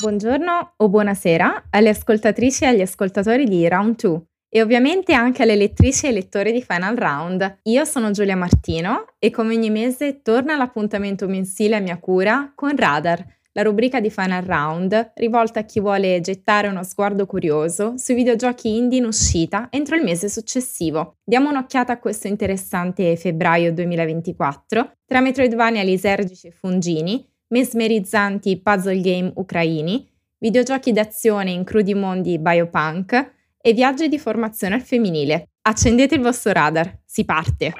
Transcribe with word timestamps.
Buongiorno 0.00 0.74
o 0.76 0.88
buonasera 0.88 1.68
alle 1.70 1.90
ascoltatrici 1.90 2.64
e 2.64 2.66
agli 2.66 2.80
ascoltatori 2.80 3.44
di 3.44 3.68
Round 3.68 3.94
2 3.96 4.22
e 4.48 4.60
ovviamente 4.60 5.12
anche 5.12 5.44
alle 5.44 5.54
lettrici 5.54 6.06
e 6.06 6.12
lettori 6.12 6.50
di 6.50 6.62
Final 6.62 6.96
Round. 6.96 7.60
Io 7.62 7.84
sono 7.84 8.10
Giulia 8.10 8.36
Martino 8.36 9.06
e 9.18 9.30
come 9.30 9.54
ogni 9.54 9.70
mese 9.70 10.20
torna 10.22 10.56
l'appuntamento 10.56 11.28
mensile 11.28 11.76
a 11.76 11.80
mia 11.80 11.98
cura 11.98 12.52
con 12.54 12.76
Radar, 12.76 13.24
la 13.56 13.62
rubrica 13.62 14.00
di 14.00 14.10
Final 14.10 14.42
Round 14.42 15.12
rivolta 15.14 15.60
a 15.60 15.64
chi 15.64 15.78
vuole 15.78 16.20
gettare 16.20 16.66
uno 16.66 16.82
sguardo 16.82 17.24
curioso 17.24 17.94
sui 17.96 18.16
videogiochi 18.16 18.76
indie 18.76 18.98
in 18.98 19.04
uscita 19.04 19.68
entro 19.70 19.94
il 19.94 20.02
mese 20.02 20.28
successivo. 20.28 21.18
Diamo 21.22 21.50
un'occhiata 21.50 21.92
a 21.92 21.98
questo 22.00 22.26
interessante 22.26 23.14
febbraio 23.14 23.72
2024 23.72 24.96
tra 25.06 25.20
Metroidvania 25.20 25.84
lisergici 25.84 26.48
e 26.48 26.50
fungini 26.50 27.24
mesmerizzanti 27.54 28.60
puzzle 28.60 29.00
game 29.00 29.30
ucraini, 29.36 30.04
videogiochi 30.38 30.90
d'azione 30.90 31.52
in 31.52 31.62
crudi 31.62 31.94
mondi 31.94 32.36
biopunk 32.40 33.32
e 33.60 33.72
viaggi 33.72 34.08
di 34.08 34.18
formazione 34.18 34.74
al 34.74 34.82
femminile. 34.82 35.50
Accendete 35.62 36.16
il 36.16 36.20
vostro 36.20 36.50
radar, 36.50 37.02
si 37.04 37.24
parte! 37.24 37.72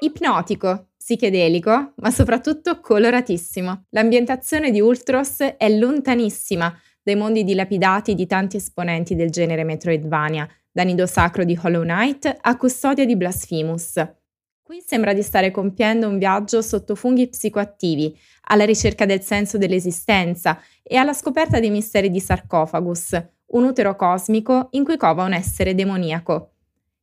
Ipnotico, 0.00 0.92
psichedelico, 0.96 1.92
ma 1.96 2.10
soprattutto 2.10 2.80
coloratissimo. 2.80 3.84
L'ambientazione 3.90 4.70
di 4.70 4.80
Ultros 4.80 5.40
è 5.40 5.68
lontanissima 5.68 6.74
dai 7.02 7.14
mondi 7.14 7.44
dilapidati 7.44 8.14
di 8.14 8.26
tanti 8.26 8.56
esponenti 8.56 9.14
del 9.14 9.28
genere 9.28 9.64
Metroidvania, 9.64 10.48
da 10.72 10.84
nido 10.84 11.04
sacro 11.04 11.44
di 11.44 11.58
Hollow 11.60 11.82
Knight 11.82 12.34
a 12.40 12.56
custodia 12.56 13.04
di 13.04 13.16
Blasphemous. 13.16 14.02
Qui 14.68 14.82
sembra 14.84 15.14
di 15.14 15.22
stare 15.22 15.50
compiendo 15.50 16.06
un 16.06 16.18
viaggio 16.18 16.60
sotto 16.60 16.94
funghi 16.94 17.30
psicoattivi, 17.30 18.14
alla 18.48 18.66
ricerca 18.66 19.06
del 19.06 19.22
senso 19.22 19.56
dell'esistenza 19.56 20.60
e 20.82 20.96
alla 20.96 21.14
scoperta 21.14 21.58
dei 21.58 21.70
misteri 21.70 22.10
di 22.10 22.20
Sarcophagus, 22.20 23.18
un 23.46 23.64
utero 23.64 23.96
cosmico 23.96 24.68
in 24.72 24.84
cui 24.84 24.98
cova 24.98 25.24
un 25.24 25.32
essere 25.32 25.74
demoniaco. 25.74 26.50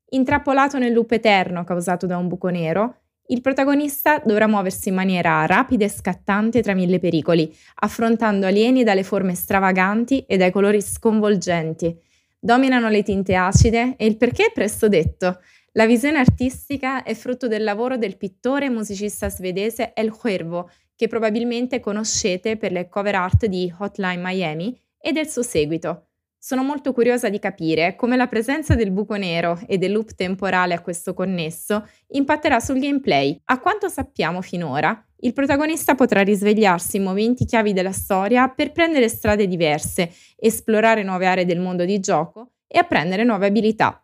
Intrappolato 0.10 0.78
nel 0.78 0.94
loop 0.94 1.14
eterno 1.14 1.64
causato 1.64 2.06
da 2.06 2.18
un 2.18 2.28
buco 2.28 2.50
nero, 2.50 2.98
il 3.30 3.42
protagonista 3.42 4.22
dovrà 4.24 4.46
muoversi 4.46 4.90
in 4.90 4.96
maniera 4.96 5.44
rapida 5.48 5.86
e 5.86 5.90
scattante 5.90 6.62
tra 6.62 6.75
mille 6.75 7.00
pericoli, 7.00 7.52
affrontando 7.78 8.46
alieni 8.46 8.84
dalle 8.84 9.02
forme 9.02 9.34
stravaganti 9.34 10.25
e 10.28 10.38
dai 10.38 10.52
colori 10.52 10.84
sconvolgenti. 10.84 12.00
Dominano 12.40 12.90
le 12.90 13.02
tinte 13.02 13.34
acide 13.34 13.96
e 13.98 14.06
il 14.06 14.18
perché 14.18 14.46
è 14.46 14.52
presto 14.54 14.88
detto. 14.88 15.40
La 15.78 15.86
visione 15.86 16.19
artistica 16.19 17.03
è 17.03 17.13
frutto 17.13 17.50
del 17.50 17.62
lavoro 17.62 17.97
del 17.97 18.16
pittore 18.16 18.68
e 18.68 18.69
musicista 18.69 19.30
svedese 19.30 19.91
El 19.94 20.09
Cuervo, 20.09 20.69
che 20.96 21.09
probabilmente 21.09 21.81
conoscete 21.81 22.56
per 22.56 22.72
le 22.72 22.88
cover 22.88 23.16
art 23.16 23.46
di 23.47 23.74
Hotline 23.78 24.22
Miami 24.24 24.74
e 24.97 25.12
del 25.12 25.28
suo 25.28 25.41
seguito. 25.41 26.12
Sono 26.40 26.63
molto 26.63 26.94
curiosa 26.94 27.28
di 27.28 27.40
capire 27.40 27.97
come 27.97 28.16
la 28.16 28.28
presenza 28.28 28.74
del 28.75 28.91
buco 28.91 29.18
nero 29.18 29.59
e 29.68 29.78
del 29.78 29.91
loop 29.91 30.16
temporale 30.16 30.75
a 30.75 30.80
questo 30.80 31.13
connesso 31.13 31.86
impatterà 32.07 32.62
sul 32.62 32.80
gameplay. 32.80 33.38
A 33.44 33.59
quanto 33.59 33.90
sappiamo 33.90 34.42
finora, 34.42 35.06
il 35.18 35.34
protagonista 35.34 35.94
potrà 35.96 36.22
risvegliarsi 36.22 36.96
in 36.96 37.03
momenti 37.03 37.44
chiavi 37.44 37.74
della 37.74 37.92
storia 37.92 38.47
per 38.47 38.72
prendere 38.72 39.09
strade 39.09 39.46
diverse, 39.46 40.09
esplorare 40.38 41.03
nuove 41.03 41.25
aree 41.25 41.44
del 41.44 41.59
mondo 41.59 41.84
di 41.84 42.00
gioco 42.00 42.52
e 42.66 42.78
apprendere 42.78 43.25
nuove 43.25 43.47
abilità. 43.47 44.00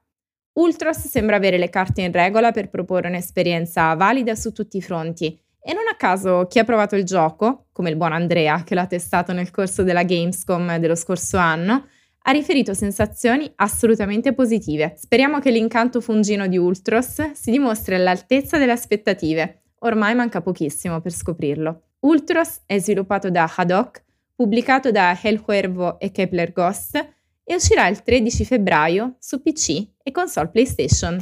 Ultros 0.54 1.08
sembra 1.08 1.38
avere 1.38 1.58
le 1.58 1.70
carte 1.70 2.02
in 2.02 2.12
regola 2.12 2.52
per 2.52 2.70
proporre 2.70 3.08
un'esperienza 3.08 3.94
valida 3.94 4.36
su 4.36 4.52
tutti 4.52 4.78
i 4.78 4.82
fronti 4.82 5.40
e 5.64 5.74
non 5.74 5.84
a 5.90 5.96
caso 5.96 6.48
chi 6.50 6.60
ha 6.60 6.64
provato 6.64 6.96
il 6.96 7.06
gioco, 7.06 7.68
come 7.72 7.90
il 7.90 7.96
buon 7.96 8.12
Andrea 8.12 8.64
che 8.64 8.76
l'ha 8.76 8.88
testato 8.88 9.32
nel 9.32 9.52
corso 9.52 9.84
della 9.84 10.04
Gamescom 10.04 10.78
dello 10.78 10.96
scorso 10.96 11.38
anno, 11.38 11.88
ha 12.24 12.32
riferito 12.32 12.74
sensazioni 12.74 13.50
assolutamente 13.56 14.34
positive. 14.34 14.96
Speriamo 14.98 15.40
che 15.40 15.52
l'incanto 15.52 16.02
fungino 16.02 16.48
di 16.48 16.58
Ultros 16.58 17.32
si 17.32 17.52
dimostri 17.52 17.96
all'altezza 17.96 18.58
delle 18.58 18.74
aspettative. 18.74 19.62
Ormai 19.80 20.16
manca 20.16 20.42
pochissimo 20.42 21.00
per 21.00 21.14
scoprirlo. 21.14 21.82
Ultros 22.02 22.62
è 22.66 22.78
sviluppato 22.80 23.30
da 23.30 23.52
Haddock, 23.56 24.04
pubblicato 24.36 24.92
da 24.92 25.18
El 25.22 25.42
Cuervo 25.42 26.00
e 26.00 26.12
Kepler 26.12 26.52
Ghost 26.52 27.20
e 27.52 27.56
uscirà 27.56 27.88
il 27.88 28.02
13 28.02 28.46
febbraio 28.46 29.18
su 29.20 29.42
PC 29.42 29.86
e 30.02 30.12
console 30.12 30.48
PlayStation. 30.48 31.20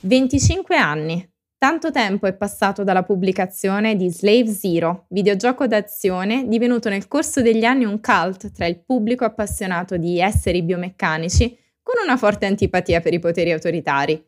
25 0.00 0.76
anni. 0.76 1.26
Tanto 1.56 1.90
tempo 1.90 2.26
è 2.26 2.34
passato 2.34 2.84
dalla 2.84 3.04
pubblicazione 3.04 3.96
di 3.96 4.10
Slave 4.10 4.48
Zero, 4.48 5.06
videogioco 5.08 5.66
d'azione 5.66 6.46
divenuto 6.46 6.90
nel 6.90 7.08
corso 7.08 7.40
degli 7.40 7.64
anni 7.64 7.86
un 7.86 8.00
cult 8.02 8.52
tra 8.52 8.66
il 8.66 8.84
pubblico 8.84 9.24
appassionato 9.24 9.96
di 9.96 10.20
esseri 10.20 10.62
biomeccanici 10.62 11.56
con 11.80 11.94
una 12.04 12.18
forte 12.18 12.44
antipatia 12.44 13.00
per 13.00 13.14
i 13.14 13.18
poteri 13.18 13.52
autoritari. 13.52 14.22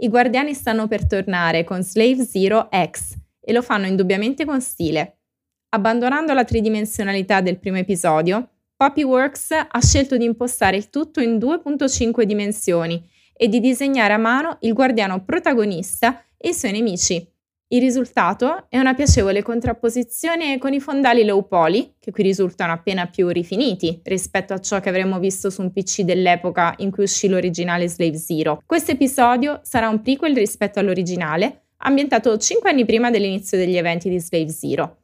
I 0.00 0.08
guardiani 0.08 0.52
stanno 0.52 0.88
per 0.88 1.06
tornare 1.06 1.62
con 1.62 1.80
Slave 1.80 2.24
Zero 2.24 2.68
X 2.72 3.14
e 3.40 3.52
lo 3.52 3.62
fanno 3.62 3.86
indubbiamente 3.86 4.44
con 4.44 4.60
stile. 4.60 5.18
Abbandonando 5.68 6.32
la 6.32 6.44
tridimensionalità 6.44 7.40
del 7.40 7.60
primo 7.60 7.76
episodio, 7.76 8.48
Poppyworks 8.78 9.50
ha 9.50 9.80
scelto 9.80 10.16
di 10.16 10.24
impostare 10.24 10.76
il 10.76 10.88
tutto 10.88 11.20
in 11.20 11.36
2.5 11.38 12.22
dimensioni 12.22 13.04
e 13.36 13.48
di 13.48 13.58
disegnare 13.58 14.12
a 14.12 14.18
mano 14.18 14.58
il 14.60 14.72
guardiano 14.72 15.24
protagonista 15.24 16.22
e 16.36 16.50
i 16.50 16.54
suoi 16.54 16.70
nemici. 16.70 17.28
Il 17.70 17.80
risultato 17.80 18.66
è 18.68 18.78
una 18.78 18.94
piacevole 18.94 19.42
contrapposizione 19.42 20.58
con 20.58 20.74
i 20.74 20.78
fondali 20.78 21.24
low 21.24 21.48
poly, 21.48 21.94
che 21.98 22.12
qui 22.12 22.22
risultano 22.22 22.72
appena 22.72 23.06
più 23.06 23.26
rifiniti 23.26 24.00
rispetto 24.04 24.54
a 24.54 24.60
ciò 24.60 24.78
che 24.78 24.90
avremmo 24.90 25.18
visto 25.18 25.50
su 25.50 25.60
un 25.60 25.72
PC 25.72 26.02
dell'epoca 26.02 26.74
in 26.76 26.92
cui 26.92 27.02
uscì 27.02 27.26
l'originale 27.26 27.88
Slave 27.88 28.16
Zero. 28.16 28.62
Questo 28.64 28.92
episodio 28.92 29.58
sarà 29.64 29.88
un 29.88 30.00
prequel 30.02 30.36
rispetto 30.36 30.78
all'originale, 30.78 31.64
ambientato 31.78 32.36
5 32.38 32.70
anni 32.70 32.84
prima 32.84 33.10
dell'inizio 33.10 33.58
degli 33.58 33.76
eventi 33.76 34.08
di 34.08 34.20
Slave 34.20 34.50
Zero. 34.50 34.97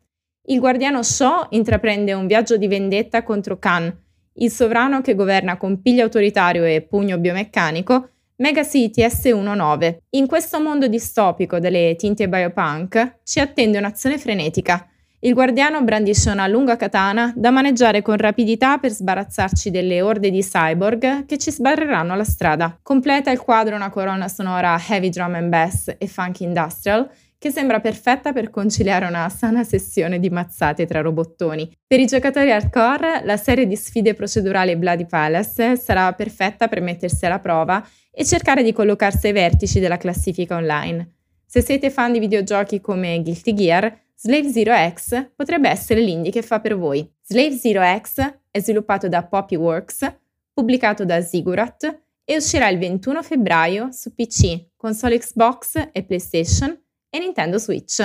Il 0.46 0.60
guardiano 0.60 1.02
Shaw 1.02 1.46
intraprende 1.50 2.12
un 2.12 2.26
viaggio 2.26 2.58
di 2.58 2.68
vendetta 2.68 3.22
contro 3.22 3.58
Khan, 3.58 3.90
il 4.34 4.50
sovrano 4.50 5.00
che 5.00 5.14
governa 5.14 5.56
con 5.56 5.80
piglio 5.80 6.02
autoritario 6.02 6.64
e 6.64 6.82
pugno 6.82 7.16
biomeccanico 7.16 8.10
Mega 8.36 8.62
City 8.62 9.02
S19. 9.02 9.96
In 10.10 10.26
questo 10.26 10.60
mondo 10.60 10.86
distopico 10.86 11.58
delle 11.58 11.94
tinte 11.96 12.28
biopunk 12.28 13.20
ci 13.24 13.40
attende 13.40 13.78
un'azione 13.78 14.18
frenetica. 14.18 14.86
Il 15.20 15.32
guardiano 15.32 15.82
brandisce 15.82 16.28
una 16.28 16.46
lunga 16.46 16.76
katana 16.76 17.32
da 17.34 17.50
maneggiare 17.50 18.02
con 18.02 18.18
rapidità 18.18 18.76
per 18.76 18.90
sbarazzarci 18.90 19.70
delle 19.70 20.02
orde 20.02 20.30
di 20.30 20.42
cyborg 20.42 21.24
che 21.24 21.38
ci 21.38 21.50
sbarreranno 21.50 22.14
la 22.14 22.24
strada. 22.24 22.78
Completa 22.82 23.30
il 23.30 23.38
quadro 23.38 23.76
una 23.76 23.88
colonna 23.88 24.28
sonora 24.28 24.78
heavy 24.90 25.08
drum 25.08 25.36
and 25.36 25.48
bass 25.48 25.94
e 25.96 26.06
funk 26.06 26.40
industrial 26.40 27.08
che 27.44 27.50
sembra 27.50 27.78
perfetta 27.78 28.32
per 28.32 28.48
conciliare 28.48 29.04
una 29.04 29.28
sana 29.28 29.64
sessione 29.64 30.18
di 30.18 30.30
mazzate 30.30 30.86
tra 30.86 31.02
robottoni. 31.02 31.70
Per 31.86 32.00
i 32.00 32.06
giocatori 32.06 32.50
hardcore, 32.50 33.20
la 33.22 33.36
serie 33.36 33.66
di 33.66 33.76
sfide 33.76 34.14
procedurali 34.14 34.74
Bloody 34.76 35.04
Palace 35.04 35.76
sarà 35.76 36.10
perfetta 36.14 36.68
per 36.68 36.80
mettersi 36.80 37.26
alla 37.26 37.40
prova 37.40 37.86
e 38.10 38.24
cercare 38.24 38.62
di 38.62 38.72
collocarsi 38.72 39.26
ai 39.26 39.34
vertici 39.34 39.78
della 39.78 39.98
classifica 39.98 40.56
online. 40.56 41.16
Se 41.44 41.60
siete 41.60 41.90
fan 41.90 42.12
di 42.12 42.18
videogiochi 42.18 42.80
come 42.80 43.20
Guilty 43.20 43.52
Gear, 43.52 43.94
Slave 44.14 44.48
Zero 44.48 44.72
X 44.94 45.32
potrebbe 45.36 45.68
essere 45.68 46.00
l'indie 46.00 46.32
che 46.32 46.40
fa 46.40 46.60
per 46.60 46.78
voi. 46.78 47.06
Slave 47.22 47.56
Zero 47.56 47.82
X 48.00 48.38
è 48.50 48.58
sviluppato 48.58 49.06
da 49.06 49.22
Poppyworks, 49.22 50.16
pubblicato 50.50 51.04
da 51.04 51.20
Ziggurat 51.20 52.04
e 52.24 52.36
uscirà 52.36 52.70
il 52.70 52.78
21 52.78 53.22
febbraio 53.22 53.90
su 53.92 54.14
PC, 54.14 54.68
console 54.76 55.18
Xbox 55.18 55.90
e 55.92 56.02
PlayStation 56.04 56.78
e 57.14 57.20
Nintendo 57.20 57.58
Switch. 57.58 58.04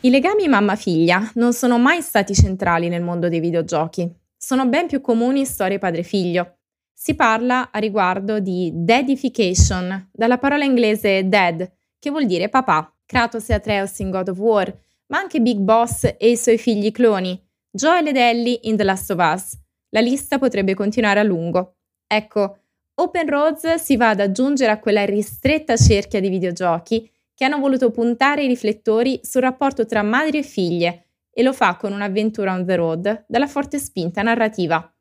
I 0.00 0.08
legami 0.08 0.48
mamma-figlia 0.48 1.32
non 1.34 1.52
sono 1.52 1.76
mai 1.76 2.00
stati 2.00 2.34
centrali 2.34 2.88
nel 2.88 3.02
mondo 3.02 3.28
dei 3.28 3.40
videogiochi. 3.40 4.10
Sono 4.38 4.66
ben 4.66 4.86
più 4.86 5.02
comuni 5.02 5.44
storie 5.44 5.76
padre-figlio. 5.76 6.60
Si 6.90 7.14
parla 7.14 7.70
a 7.70 7.78
riguardo 7.78 8.40
di 8.40 8.72
deadification, 8.72 10.08
dalla 10.10 10.38
parola 10.38 10.64
inglese 10.64 11.28
dead, 11.28 11.70
che 11.98 12.08
vuol 12.08 12.24
dire 12.24 12.48
papà. 12.48 12.90
Kratos 13.04 13.50
e 13.50 13.54
Atreus 13.54 13.98
in 13.98 14.08
God 14.08 14.28
of 14.28 14.38
War, 14.38 14.74
ma 15.08 15.18
anche 15.18 15.42
Big 15.42 15.58
Boss 15.58 16.04
e 16.04 16.30
i 16.30 16.36
suoi 16.38 16.56
figli 16.56 16.90
cloni, 16.90 17.38
Joel 17.70 18.06
ed 18.06 18.16
Ellie 18.16 18.60
in 18.62 18.78
The 18.78 18.84
Last 18.84 19.10
of 19.10 19.18
Us. 19.18 19.58
La 19.90 20.00
lista 20.00 20.38
potrebbe 20.38 20.72
continuare 20.72 21.20
a 21.20 21.22
lungo. 21.22 21.76
Ecco, 22.06 22.60
Open 22.94 23.28
Roads 23.28 23.74
si 23.74 23.96
va 23.96 24.10
ad 24.10 24.20
aggiungere 24.20 24.72
a 24.72 24.78
quella 24.78 25.04
ristretta 25.04 25.76
cerchia 25.76 26.20
di 26.20 26.30
videogiochi 26.30 27.10
che 27.38 27.44
hanno 27.44 27.60
voluto 27.60 27.92
puntare 27.92 28.42
i 28.42 28.48
riflettori 28.48 29.20
sul 29.22 29.42
rapporto 29.42 29.86
tra 29.86 30.02
madri 30.02 30.38
e 30.38 30.42
figlie 30.42 31.04
e 31.30 31.44
lo 31.44 31.52
fa 31.52 31.76
con 31.76 31.92
un'avventura 31.92 32.52
on 32.52 32.66
the 32.66 32.74
road 32.74 33.26
dalla 33.28 33.46
forte 33.46 33.78
spinta 33.78 34.22
narrativa. 34.22 34.92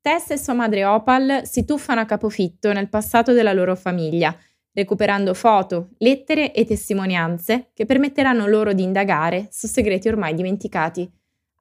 Tess 0.00 0.30
e 0.30 0.38
sua 0.38 0.52
madre 0.52 0.84
Opal 0.84 1.40
si 1.42 1.64
tuffano 1.64 2.00
a 2.00 2.04
capofitto 2.04 2.72
nel 2.72 2.88
passato 2.88 3.32
della 3.32 3.52
loro 3.52 3.74
famiglia, 3.74 4.32
recuperando 4.72 5.34
foto, 5.34 5.88
lettere 5.98 6.52
e 6.52 6.64
testimonianze 6.64 7.70
che 7.74 7.86
permetteranno 7.86 8.46
loro 8.46 8.72
di 8.72 8.84
indagare 8.84 9.48
su 9.50 9.66
segreti 9.66 10.06
ormai 10.06 10.34
dimenticati. 10.34 11.10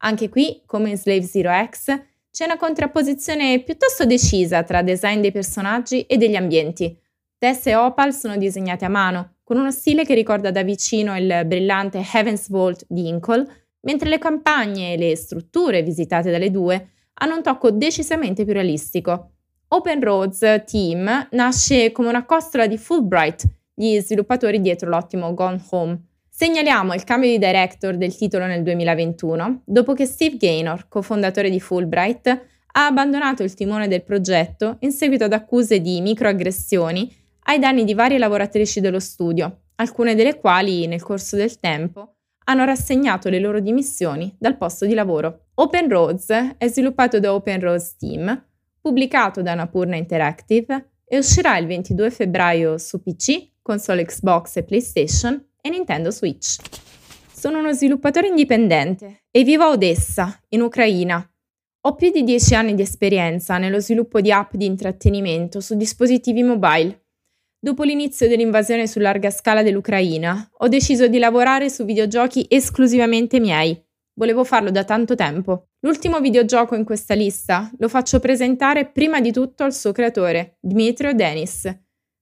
Anche 0.02 0.30
qui, 0.30 0.62
come 0.68 0.92
in 0.92 0.98
Slave 0.98 1.24
Zero 1.24 1.50
X, 1.72 1.86
c'è 2.30 2.46
una 2.46 2.58
contrapposizione 2.58 3.64
piuttosto 3.64 4.06
decisa 4.06 4.62
tra 4.62 4.84
design 4.84 5.22
dei 5.22 5.32
personaggi 5.32 6.04
e 6.04 6.18
degli 6.18 6.36
ambienti. 6.36 6.96
Tess 7.40 7.66
e 7.66 7.76
Opal 7.76 8.14
sono 8.14 8.38
disegnate 8.38 8.86
a 8.86 8.90
mano, 8.90 9.38
con 9.50 9.58
uno 9.58 9.72
stile 9.72 10.06
che 10.06 10.14
ricorda 10.14 10.52
da 10.52 10.62
vicino 10.62 11.18
il 11.18 11.42
brillante 11.48 12.06
Heaven's 12.14 12.50
Vault 12.50 12.86
di 12.88 13.08
Inkle, 13.08 13.48
mentre 13.80 14.08
le 14.08 14.20
campagne 14.20 14.94
e 14.94 14.98
le 14.98 15.16
strutture 15.16 15.82
visitate 15.82 16.30
dalle 16.30 16.52
due 16.52 16.90
hanno 17.16 17.38
un 17.38 17.42
tocco 17.42 17.72
decisamente 17.72 18.44
più 18.44 18.54
realistico. 18.54 19.32
Open 19.70 20.04
Roads 20.04 20.66
Team 20.68 21.30
nasce 21.32 21.92
come 21.92 22.10
una 22.10 22.26
costola 22.26 22.68
di 22.68 22.78
Fulbright, 22.78 23.46
gli 23.74 23.98
sviluppatori 23.98 24.62
dietro 24.62 24.88
l'ottimo 24.88 25.34
Gone 25.34 25.64
Home. 25.72 26.00
Segnaliamo 26.30 26.94
il 26.94 27.04
cambio 27.04 27.32
di 27.32 27.40
director 27.40 27.98
del 27.98 28.16
titolo 28.16 28.46
nel 28.46 28.62
2021, 28.62 29.64
dopo 29.66 29.94
che 29.94 30.06
Steve 30.06 30.38
Gaynor, 30.38 30.88
cofondatore 30.88 31.50
di 31.50 31.60
Fulbright, 31.60 32.28
ha 32.28 32.86
abbandonato 32.86 33.42
il 33.42 33.56
timone 33.56 33.88
del 33.88 34.04
progetto 34.04 34.78
in 34.82 34.92
seguito 34.92 35.24
ad 35.24 35.34
accuse 35.34 35.82
di 35.82 36.02
microaggressioni 36.02 37.18
ai 37.50 37.58
danni 37.58 37.84
di 37.84 37.96
varie 37.96 38.20
lavoratrici 38.20 38.80
dello 38.80 39.00
studio, 39.00 39.62
alcune 39.78 40.14
delle 40.14 40.38
quali, 40.38 40.86
nel 40.86 41.02
corso 41.02 41.36
del 41.36 41.60
tempo, 41.60 42.18
hanno 42.46 42.64
rassegnato 42.64 43.28
le 43.30 43.40
loro 43.40 43.60
dimissioni 43.60 44.36
dal 44.38 44.56
posto 44.56 44.86
di 44.86 44.94
lavoro. 44.94 45.48
Open 45.56 45.90
Roads 45.90 46.30
è 46.58 46.68
sviluppato 46.68 47.20
da 47.20 47.34
Open 47.34 47.60
Roads 47.60 47.98
Team, 47.98 48.46
pubblicato 48.80 49.42
da 49.42 49.56
Napurna 49.56 49.96
Interactive 49.96 50.92
e 51.04 51.18
uscirà 51.18 51.58
il 51.58 51.66
22 51.66 52.12
febbraio 52.12 52.78
su 52.78 53.02
PC, 53.02 53.54
console 53.64 54.06
Xbox 54.06 54.58
e 54.58 54.64
PlayStation 54.64 55.44
e 55.60 55.70
Nintendo 55.70 56.12
Switch. 56.12 56.58
Sono 57.34 57.58
uno 57.58 57.74
sviluppatore 57.74 58.28
indipendente 58.28 59.22
e 59.32 59.44
vivo 59.44 59.64
a 59.64 59.70
Odessa, 59.70 60.40
in 60.50 60.62
Ucraina. 60.62 61.28
Ho 61.82 61.96
più 61.96 62.12
di 62.12 62.24
10 62.24 62.54
anni 62.54 62.76
di 62.76 62.84
esperienza 62.84 63.58
nello 63.58 63.80
sviluppo 63.80 64.22
di 64.22 64.32
app 64.32 64.54
di 64.54 64.66
intrattenimento 64.66 65.62
su 65.62 65.76
dispositivi 65.76 66.44
mobile. 66.44 67.06
Dopo 67.62 67.84
l'inizio 67.84 68.30
dell'invasione 68.30 68.88
su 68.88 69.00
larga 69.00 69.30
scala 69.30 69.64
dell'Ucraina, 69.64 70.50
ho 70.60 70.70
deciso 70.70 71.10
di 71.10 71.20
lavorare 71.20 71.70
su 71.70 71.84
videogiochi 71.84 72.46
esclusivamente 72.48 73.42
miei. 73.42 73.78
Volevo 74.14 74.46
farlo 74.46 74.72
da 74.72 74.86
tanto 74.86 75.14
tempo. 75.14 75.68
L'ultimo 75.82 76.22
videogioco 76.22 76.76
in 76.76 76.86
questa 76.86 77.16
lista 77.16 77.70
lo 77.78 77.90
faccio 77.90 78.22
presentare 78.22 78.86
prima 78.86 79.20
di 79.20 79.34
tutto 79.34 79.66
al 79.66 79.74
suo 79.74 79.92
creatore, 79.92 80.56
Dmitry 80.62 81.14
Denis. 81.16 81.70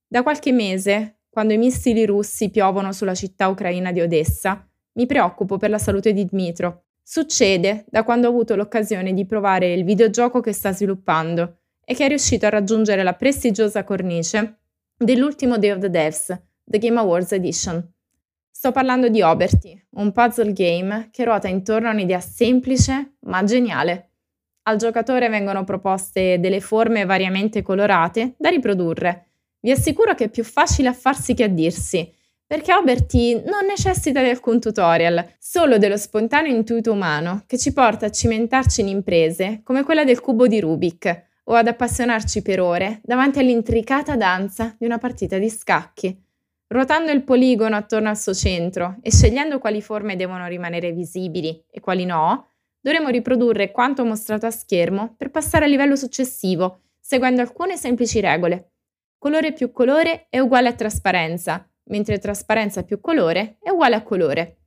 Da 0.07 0.23
qualche 0.23 0.51
mese, 0.51 1.19
quando 1.29 1.53
i 1.53 1.57
missili 1.57 2.03
russi 2.07 2.49
piovono 2.49 2.91
sulla 2.91 3.13
città 3.13 3.47
ucraina 3.47 3.91
di 3.91 4.01
Odessa, 4.01 4.67
mi 4.93 5.05
preoccupo 5.05 5.57
per 5.57 5.69
la 5.69 5.77
salute 5.77 6.13
di 6.13 6.25
Dmitro. 6.25 6.85
Succede 7.03 7.85
da 7.89 8.03
quando 8.03 8.25
ho 8.25 8.31
avuto 8.31 8.55
l'occasione 8.55 9.13
di 9.13 9.27
provare 9.27 9.71
il 9.71 9.83
videogioco 9.83 10.39
che 10.39 10.51
sta 10.51 10.73
sviluppando 10.73 11.59
e 11.85 11.93
che 11.93 12.05
è 12.05 12.07
riuscito 12.07 12.47
a 12.47 12.49
raggiungere 12.49 13.03
la 13.03 13.13
prestigiosa 13.13 13.83
cornice 13.83 14.61
dell'ultimo 14.99 15.59
Day 15.59 15.69
of 15.69 15.79
the 15.79 15.91
Devs, 15.91 16.35
The 16.63 16.79
Game 16.79 16.99
Awards 16.99 17.31
Edition. 17.31 17.93
Sto 18.49 18.71
parlando 18.71 19.09
di 19.09 19.21
Oberty, 19.21 19.79
un 19.91 20.11
puzzle 20.11 20.51
game 20.53 21.09
che 21.11 21.23
ruota 21.23 21.47
intorno 21.47 21.87
a 21.87 21.91
un'idea 21.91 22.19
semplice 22.19 23.17
ma 23.21 23.43
geniale. 23.43 24.09
Al 24.63 24.77
giocatore 24.77 25.29
vengono 25.29 25.63
proposte 25.63 26.39
delle 26.39 26.59
forme 26.59 27.05
variamente 27.05 27.61
colorate 27.61 28.33
da 28.37 28.49
riprodurre. 28.49 29.27
Vi 29.59 29.69
assicuro 29.69 30.15
che 30.15 30.25
è 30.25 30.29
più 30.29 30.43
facile 30.43 30.87
a 30.87 30.93
farsi 30.93 31.35
che 31.35 31.43
a 31.43 31.47
dirsi, 31.47 32.11
perché 32.47 32.73
Oberty 32.73 33.43
non 33.45 33.67
necessita 33.67 34.23
di 34.23 34.29
alcun 34.29 34.59
tutorial, 34.59 35.35
solo 35.37 35.77
dello 35.77 35.97
spontaneo 35.97 36.51
intuito 36.51 36.91
umano 36.91 37.43
che 37.45 37.59
ci 37.59 37.71
porta 37.71 38.07
a 38.07 38.11
cimentarci 38.11 38.81
in 38.81 38.87
imprese 38.87 39.61
come 39.63 39.83
quella 39.83 40.03
del 40.03 40.21
cubo 40.21 40.47
di 40.47 40.59
Rubik 40.59 41.25
o 41.49 41.53
ad 41.53 41.67
appassionarci 41.67 42.41
per 42.41 42.59
ore 42.59 42.99
davanti 43.03 43.39
all'intricata 43.39 44.15
danza 44.15 44.75
di 44.77 44.85
una 44.85 44.97
partita 44.97 45.37
di 45.37 45.49
scacchi. 45.49 46.23
Ruotando 46.67 47.11
il 47.11 47.23
poligono 47.23 47.75
attorno 47.75 48.09
al 48.09 48.17
suo 48.17 48.33
centro 48.33 48.97
e 49.01 49.11
scegliendo 49.11 49.57
quali 49.59 49.81
forme 49.81 50.17
devono 50.17 50.47
rimanere 50.47 50.91
visibili 50.91 51.63
e 51.69 51.79
quali 51.79 52.03
no, 52.03 52.49
dovremo 52.81 53.07
riprodurre 53.07 53.71
quanto 53.71 54.03
mostrato 54.03 54.45
a 54.45 54.51
schermo 54.51 55.13
per 55.15 55.31
passare 55.31 55.63
al 55.65 55.71
livello 55.71 55.95
successivo, 55.95 56.81
seguendo 56.99 57.41
alcune 57.41 57.77
semplici 57.77 58.19
regole. 58.19 58.71
Colore 59.17 59.53
più 59.53 59.71
colore 59.71 60.27
è 60.29 60.39
uguale 60.39 60.67
a 60.67 60.73
trasparenza, 60.73 61.65
mentre 61.85 62.19
trasparenza 62.19 62.83
più 62.83 62.99
colore 62.99 63.57
è 63.61 63.69
uguale 63.69 63.95
a 63.95 64.03
colore. 64.03 64.57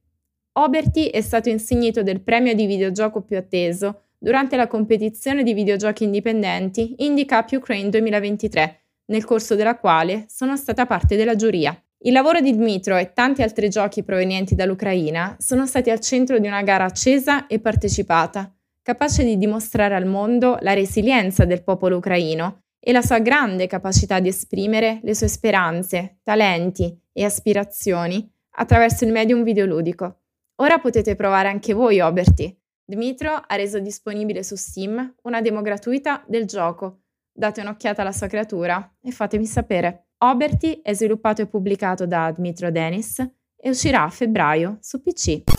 Oberty 0.52 1.04
è 1.04 1.20
stato 1.20 1.50
insignito 1.50 2.02
del 2.02 2.22
premio 2.22 2.54
di 2.54 2.64
videogioco 2.64 3.20
più 3.20 3.36
atteso 3.36 4.04
durante 4.20 4.54
la 4.54 4.66
competizione 4.66 5.42
di 5.42 5.54
videogiochi 5.54 6.04
indipendenti 6.04 6.96
Indie 6.98 7.24
Cup 7.24 7.48
Ukraine 7.52 7.88
2023, 7.88 8.80
nel 9.06 9.24
corso 9.24 9.54
della 9.54 9.78
quale 9.78 10.26
sono 10.28 10.56
stata 10.56 10.84
parte 10.84 11.16
della 11.16 11.34
giuria. 11.34 11.74
Il 12.02 12.12
lavoro 12.12 12.40
di 12.40 12.54
Dmitro 12.54 12.96
e 12.96 13.12
tanti 13.12 13.42
altri 13.42 13.68
giochi 13.70 14.02
provenienti 14.02 14.54
dall'Ucraina 14.54 15.36
sono 15.38 15.66
stati 15.66 15.90
al 15.90 16.00
centro 16.00 16.38
di 16.38 16.46
una 16.46 16.62
gara 16.62 16.84
accesa 16.84 17.46
e 17.46 17.60
partecipata, 17.60 18.54
capace 18.82 19.24
di 19.24 19.38
dimostrare 19.38 19.94
al 19.94 20.06
mondo 20.06 20.58
la 20.60 20.74
resilienza 20.74 21.44
del 21.44 21.62
popolo 21.62 21.96
ucraino 21.96 22.62
e 22.78 22.92
la 22.92 23.02
sua 23.02 23.18
grande 23.18 23.66
capacità 23.66 24.20
di 24.20 24.28
esprimere 24.28 25.00
le 25.02 25.14
sue 25.14 25.28
speranze, 25.28 26.18
talenti 26.22 26.94
e 27.12 27.24
aspirazioni 27.24 28.30
attraverso 28.52 29.04
il 29.04 29.12
medium 29.12 29.42
videoludico. 29.42 30.20
Ora 30.56 30.78
potete 30.78 31.16
provare 31.16 31.48
anche 31.48 31.72
voi 31.72 32.00
Oberty. 32.00 32.59
Dmitro 32.90 33.40
ha 33.46 33.54
reso 33.54 33.78
disponibile 33.78 34.42
su 34.42 34.56
Steam 34.56 35.14
una 35.22 35.40
demo 35.40 35.62
gratuita 35.62 36.24
del 36.26 36.44
gioco. 36.44 37.02
Date 37.32 37.60
un'occhiata 37.60 38.02
alla 38.02 38.10
sua 38.10 38.26
creatura 38.26 38.96
e 39.00 39.12
fatemi 39.12 39.46
sapere. 39.46 40.08
Oberty 40.18 40.80
è 40.82 40.92
sviluppato 40.92 41.40
e 41.40 41.46
pubblicato 41.46 42.04
da 42.04 42.32
Dmitro 42.32 42.72
Denis 42.72 43.20
e 43.56 43.70
uscirà 43.70 44.02
a 44.02 44.10
febbraio 44.10 44.78
su 44.80 45.00
PC. 45.00 45.58